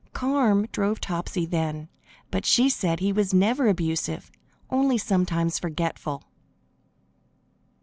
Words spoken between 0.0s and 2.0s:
Carm drove Topsy then,